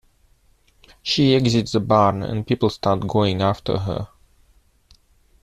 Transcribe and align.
She 1.03 1.35
exits 1.35 1.73
the 1.73 1.79
barn 1.79 2.23
and 2.23 2.47
people 2.47 2.71
start 2.71 3.01
going 3.07 3.39
after 3.43 3.77
her. 3.77 4.07